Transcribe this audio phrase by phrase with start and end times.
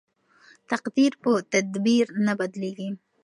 [0.71, 2.89] تقدیر په تدبیر نه بدلیږي.